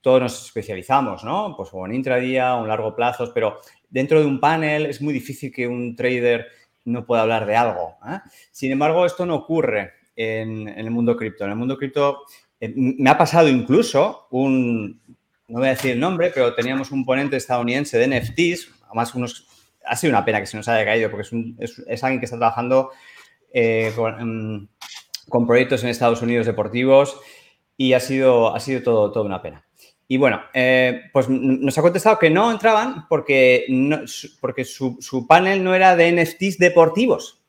[0.00, 1.54] todos nos especializamos, ¿no?
[1.56, 5.14] Pues o en intradía o en largo plazo, pero dentro de un panel es muy
[5.14, 6.46] difícil que un trader
[6.84, 7.96] no pueda hablar de algo.
[8.08, 8.18] ¿eh?
[8.50, 11.44] Sin embargo, esto no ocurre en, el mundo cripto.
[11.44, 12.22] En el mundo cripto
[12.60, 15.00] eh, me ha pasado incluso un,
[15.48, 19.48] no voy a decir el nombre, pero teníamos un ponente estadounidense de NFTs, además unos
[19.84, 22.26] ha sido una pena que se nos haya caído porque es, un, es, alguien que
[22.26, 22.90] está trabajando
[23.52, 24.70] eh, con,
[25.28, 27.20] con, proyectos en Estados Unidos deportivos
[27.76, 29.66] y ha sido, ha sido todo, todo una pena.
[30.08, 34.00] Y bueno, eh, pues nos ha contestado que no entraban porque, no,
[34.40, 37.42] porque su, su, panel no era de NFTs deportivos.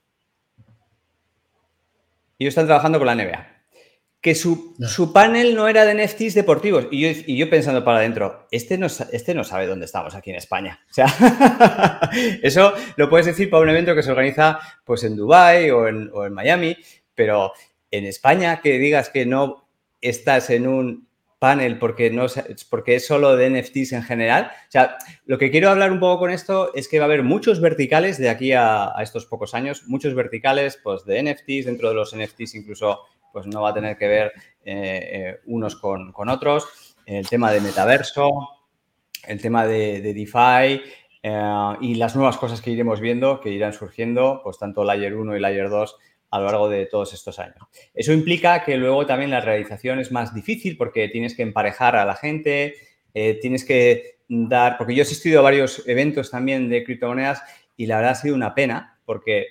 [2.40, 3.54] Ellos están trabajando con la NBA
[4.24, 4.88] que su, no.
[4.88, 6.88] su, panel no era de NFTs deportivos.
[6.92, 10.30] Y yo, y yo pensando para adentro, este no, este no sabe dónde estamos aquí
[10.30, 10.80] en España.
[10.90, 11.08] O sea,
[12.42, 16.26] eso lo puedes decir para un evento que se organiza pues en o en, o
[16.26, 16.78] en Miami,
[17.14, 17.52] pero
[17.92, 19.68] en España que digas que no
[20.00, 21.10] estás en un
[21.44, 22.28] panel porque, no,
[22.70, 24.50] porque es solo de NFTs en general.
[24.70, 27.24] O sea, lo que quiero hablar un poco con esto es que va a haber
[27.24, 31.90] muchos verticales de aquí a, a estos pocos años, muchos verticales pues, de NFTs, dentro
[31.90, 33.02] de los NFTs incluso
[33.34, 34.32] pues no va a tener que ver
[34.64, 36.96] eh, eh, unos con, con, otros.
[37.06, 38.32] El tema de metaverso,
[39.28, 40.82] el tema de, DeFi
[41.24, 45.36] eh, y las nuevas cosas que iremos viendo, que irán surgiendo, pues tanto Layer 1
[45.36, 45.98] y Layer 2
[46.34, 47.58] a lo largo de todos estos años.
[47.94, 52.06] Eso implica que luego también la realización es más difícil porque tienes que emparejar a
[52.06, 52.74] la gente,
[53.14, 57.44] eh, tienes que dar, porque yo he asistido a varios eventos también de criptomonedas
[57.78, 59.46] y la verdad ha sido una pena porque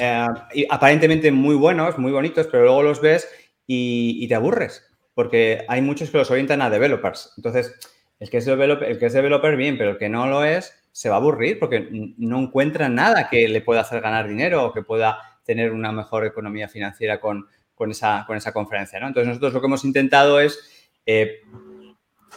[0.00, 0.26] eh,
[0.68, 3.28] aparentemente muy buenos, muy bonitos, pero luego los ves
[3.64, 7.34] y, te aburres porque hay muchos que los orientan a developers.
[7.36, 7.72] Entonces,
[8.18, 10.74] el que, es developer, el que es developer bien, pero el que no lo es,
[10.90, 14.72] se va a aburrir porque no encuentra nada que le pueda hacer ganar dinero o
[14.72, 17.46] que pueda tener una mejor economía financiera con,
[17.90, 19.00] esa, con esa conferencia.
[19.00, 19.08] ¿no?
[19.08, 21.40] Entonces, nosotros lo que hemos intentado es, eh,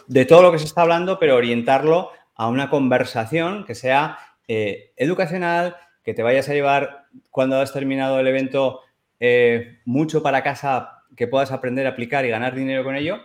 [0.08, 4.92] de todo lo que se está hablando, pero orientarlo a una conversación que sea eh,
[4.98, 8.82] educacional, que te vayas a llevar cuando has terminado el evento
[9.20, 13.22] eh, mucho para casa que puedas aprender aplicar y ganar dinero con ello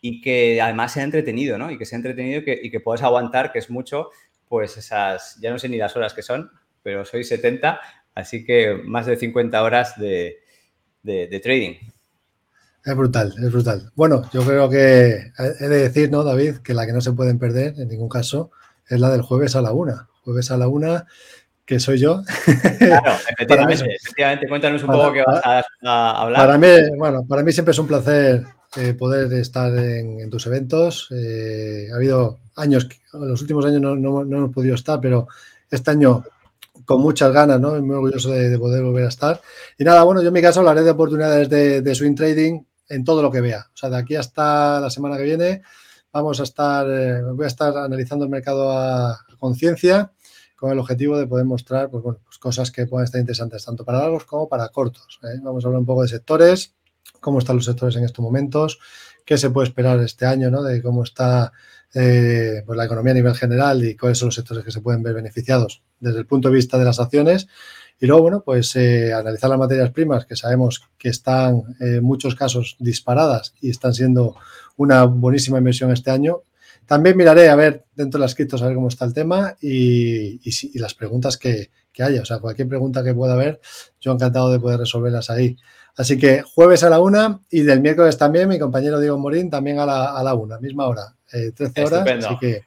[0.00, 1.70] y que además sea entretenido, ¿no?
[1.70, 4.10] Y que sea entretenido y que puedas aguantar, que es mucho,
[4.48, 6.50] pues esas, ya no sé ni las horas que son,
[6.82, 7.80] pero soy 70,
[8.14, 10.38] Así que más de 50 horas de,
[11.42, 11.74] trading.
[12.84, 13.90] Es brutal, es brutal.
[13.94, 16.56] Bueno, yo creo que he de decir, ¿no, David?
[16.58, 18.50] Que la que no se pueden perder en ningún caso
[18.88, 20.08] es la del jueves a la una.
[20.24, 21.06] Jueves a la una,
[21.64, 22.22] que soy yo.
[22.78, 24.48] Claro, efectivamente, efectivamente.
[24.48, 26.46] Cuéntanos un poco qué vas a, hablar.
[26.46, 28.44] Para mí, bueno, para mí siempre es un placer
[28.76, 31.08] eh, poder estar en, tus eventos.
[31.12, 35.28] Eh, ha habido años, en los últimos años no, no, no hemos podido estar, pero
[35.70, 36.24] este año
[36.84, 37.80] con muchas ganas, ¿no?
[37.80, 39.40] Muy orgulloso de, poder volver a estar.
[39.78, 43.22] Y nada, bueno, yo en mi caso hablaré de oportunidades de, swing trading en todo
[43.22, 43.66] lo que vea.
[43.72, 45.62] O sea, de aquí hasta la semana que viene
[46.12, 50.12] vamos a estar, eh, voy a estar analizando el mercado a, conciencia
[50.56, 53.98] con el objetivo de poder mostrar pues, pues cosas que puedan estar interesantes tanto para
[53.98, 55.18] largos como para cortos.
[55.24, 55.40] ¿eh?
[55.42, 56.74] Vamos a hablar un poco de sectores,
[57.20, 58.78] cómo están los sectores en estos momentos,
[59.24, 60.62] qué se puede esperar este año, ¿no?
[60.62, 61.52] De cómo está
[61.94, 65.02] eh, pues la economía a nivel general y cuáles son los sectores que se pueden
[65.02, 67.48] ver beneficiados desde el punto de vista de las acciones.
[68.00, 72.02] Y luego, bueno, pues eh, analizar las materias primas que sabemos que están eh, en
[72.02, 74.36] muchos casos disparadas y están siendo
[74.76, 76.42] una buenísima inversión este año.
[76.86, 80.40] También miraré a ver dentro de las criptos a ver cómo está el tema y,
[80.80, 82.22] las preguntas que, haya.
[82.22, 83.60] O sea, cualquier pregunta que pueda haber,
[84.00, 85.56] yo encantado de poder resolverlas ahí.
[85.96, 89.78] Así que jueves a la una y del miércoles también, mi compañero Diego Morín también
[89.78, 92.08] a la, a la una, misma hora, 13 eh, horas.
[92.24, 92.62] Así que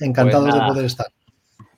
[0.00, 1.06] encantados de pues poder estar.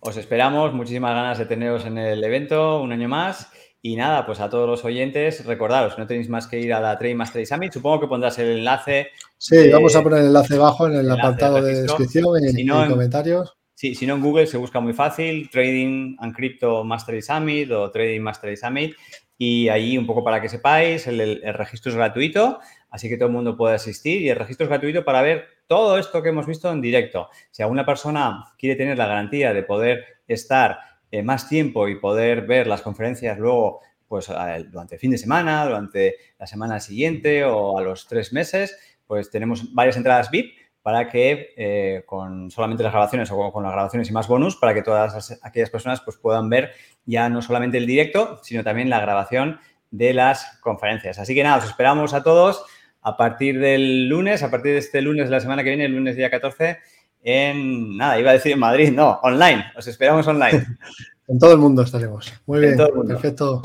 [0.01, 3.49] Os esperamos, muchísimas ganas de teneros en el evento un año más.
[3.83, 6.99] Y nada, pues a todos los oyentes, recordaros, no tenéis más que ir a la
[6.99, 7.73] Trade Mastery Summit.
[7.73, 9.09] Supongo que pondrás el enlace.
[9.39, 13.57] Sí, vamos a poner el enlace abajo en el apartado de, descripción y en, comentarios.
[13.75, 17.91] Sí, si no en Google se busca muy fácil, Trading and Crypto Mastery Summit o
[17.91, 18.97] Trading Mastery Summit.
[19.39, 22.59] Y ahí un poco para que sepáis, el registro es gratuito,
[22.91, 24.23] así que todo el mundo puede asistir.
[24.23, 27.29] Y el registro es gratuito para ver todo esto que hemos visto en directo.
[27.51, 30.79] Si alguna persona quiere tener la garantía de poder estar
[31.11, 34.29] eh, más tiempo y poder ver las conferencias luego, pues
[34.71, 39.31] durante el fin de semana, durante la semana siguiente o a los tres meses, pues
[39.31, 40.55] tenemos varias entradas VIP
[40.87, 44.73] para que eh, con solamente las grabaciones o con, las grabaciones y más bonus, para
[44.73, 46.71] que todas aquellas personas pues, puedan ver
[47.05, 49.59] ya no solamente el directo, sino también la grabación
[49.91, 51.19] de las conferencias.
[51.19, 52.65] Así que nada, os esperamos a todos
[53.03, 55.93] a partir del lunes, a partir de este lunes de la semana que viene, el
[55.93, 56.79] lunes día 14,
[57.25, 60.67] en, nada, iba a decir en Madrid, no, online, os esperamos online.
[61.27, 62.33] en todo el mundo estaremos.
[62.47, 62.77] Muy bien,
[63.09, 63.61] perfecto.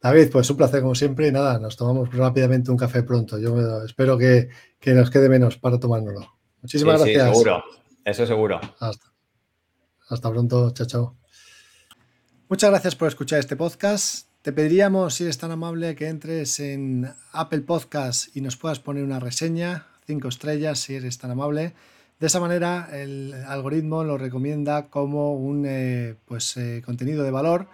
[0.00, 3.38] David, pues un placer como siempre y nada, nos tomamos rápidamente un café pronto.
[3.38, 4.50] Yo espero que,
[4.86, 6.33] nos quede menos para tomárnoslo.
[6.64, 7.22] Muchísimas gracias.
[7.22, 7.64] Sí, seguro,
[8.06, 8.60] eso seguro.
[8.80, 9.12] Hasta,
[10.08, 11.16] hasta pronto, chao, chao.
[12.48, 14.28] Muchas gracias por escuchar este podcast.
[14.40, 19.04] Te pediríamos, si eres tan amable, que entres en Apple Podcast y nos puedas poner
[19.04, 21.74] una reseña, cinco estrellas, si eres tan amable.
[22.18, 27.68] De esa manera, el algoritmo lo recomienda como un eh, pues, eh, contenido de valor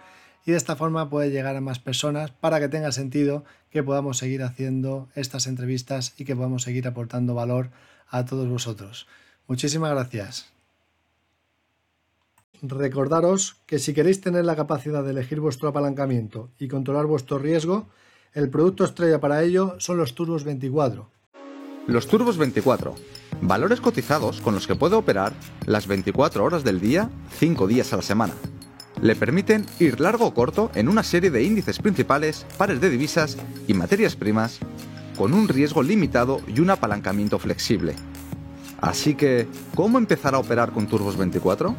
[0.45, 4.17] y de esta forma puede llegar a más personas para que tenga sentido que podamos
[4.17, 7.69] seguir haciendo estas entrevistas y que podamos seguir aportando valor
[8.11, 9.07] a todos vosotros.
[9.47, 10.45] Muchísimas gracias.
[12.61, 17.87] Recordaros que si queréis tener la capacidad de elegir vuestro apalancamiento y controlar vuestro riesgo,
[18.33, 21.09] el producto estrella para ello son los Turbos 24.
[21.87, 22.95] Los Turbos 24,
[23.41, 25.33] valores cotizados con los que puede operar
[25.65, 27.09] las 24 horas del día,
[27.39, 28.35] 5 días a la semana.
[29.01, 33.37] Le permiten ir largo o corto en una serie de índices principales, pares de divisas
[33.67, 34.59] y materias primas,
[35.21, 37.93] con un riesgo limitado y un apalancamiento flexible.
[38.79, 41.75] Así que, ¿cómo empezar a operar con Turbos 24?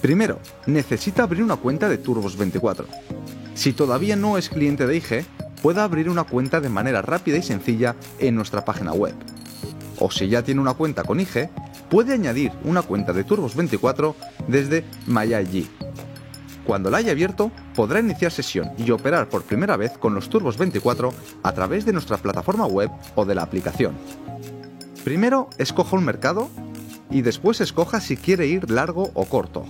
[0.00, 2.86] Primero, necesita abrir una cuenta de Turbos24.
[3.52, 5.26] Si todavía no es cliente de IG,
[5.60, 9.14] puede abrir una cuenta de manera rápida y sencilla en nuestra página web.
[9.98, 11.50] O si ya tiene una cuenta con IG,
[11.90, 14.16] puede añadir una cuenta de Turbos 24
[14.48, 15.68] desde MyIG.
[16.64, 20.58] Cuando la haya abierto, podrá iniciar sesión y operar por primera vez con los Turbos
[20.58, 23.94] 24 a través de nuestra plataforma web o de la aplicación.
[25.02, 26.50] Primero escoja un mercado
[27.10, 29.64] y después escoja si quiere ir largo o corto.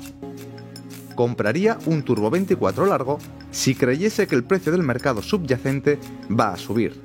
[1.14, 3.20] Compraría un Turbo 24 largo
[3.52, 7.00] si creyese que el precio del mercado subyacente va a subir.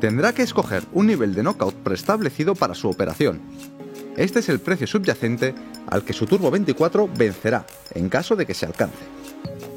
[0.00, 3.40] Tendrá que escoger un nivel de knockout preestablecido para su operación.
[4.16, 5.56] Este es el precio subyacente
[5.88, 9.17] al que su Turbo 24 vencerá en caso de que se alcance.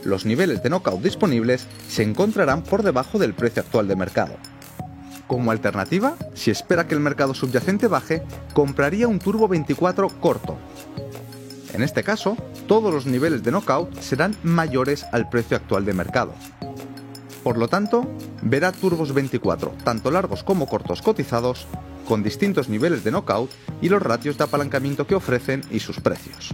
[0.04, 4.34] Los niveles de knockout disponibles se encontrarán por debajo del precio actual de mercado.
[5.28, 8.24] Como alternativa, si espera que el mercado subyacente baje,
[8.54, 10.58] compraría un Turbo 24 corto.
[11.74, 12.36] En este caso,
[12.68, 16.34] todos los niveles de knockout serán mayores al precio actual de mercado.
[17.44, 18.08] Por lo tanto,
[18.42, 21.66] verá turbos 24, tanto largos como cortos cotizados,
[22.08, 23.50] con distintos niveles de knockout
[23.82, 26.54] y los ratios de apalancamiento que ofrecen y sus precios.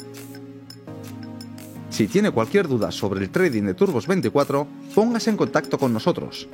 [2.01, 6.47] Si tiene cualquier duda sobre el trading de Turbos 24, póngase en contacto con nosotros.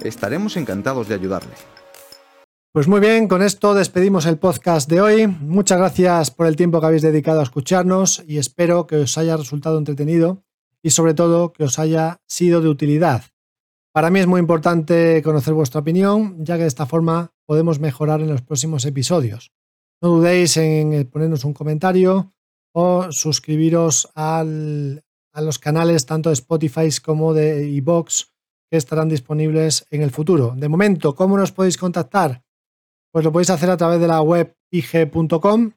[0.00, 1.52] Estaremos encantados de ayudarle.
[2.72, 5.26] Pues muy bien, con esto despedimos el podcast de hoy.
[5.26, 9.36] Muchas gracias por el tiempo que habéis dedicado a escucharnos y espero que os haya
[9.36, 10.44] resultado entretenido
[10.82, 13.22] y sobre todo que os haya sido de utilidad.
[13.92, 18.22] Para mí es muy importante conocer vuestra opinión, ya que de esta forma podemos mejorar
[18.22, 19.52] en los próximos episodios.
[20.00, 22.32] No dudéis en ponernos un comentario
[22.78, 28.34] o suscribiros a los canales tanto de Spotify como de iBox
[28.70, 30.52] que estarán disponibles en el futuro.
[30.54, 32.42] De momento, ¿cómo nos podéis contactar?
[33.10, 35.72] Pues lo podéis hacer a través de la web ig.com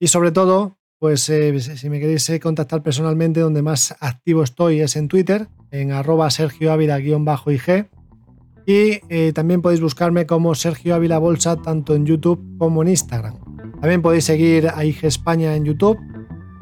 [0.00, 4.80] y sobre todo, pues eh, si me queréis eh, contactar personalmente, donde más activo estoy
[4.80, 7.90] es en Twitter, en arroba Sergio ig
[8.64, 13.34] Y eh, también podéis buscarme como Sergio Ávila Bolsa tanto en YouTube como en Instagram.
[13.82, 15.98] También podéis seguir a IG España en YouTube